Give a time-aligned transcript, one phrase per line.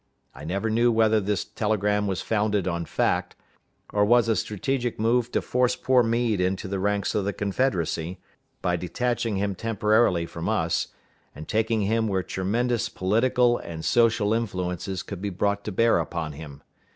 [0.33, 3.35] I never knew whether this telegram was founded on fact,
[3.93, 8.19] or was a strategic move to force poor Meade into the ranks of the Confederacy,
[8.63, 10.87] by detaching him temporarily from us,
[11.35, 16.31] and taking him where tremendous political and social influences could be brought to bear upon
[16.31, 16.63] him.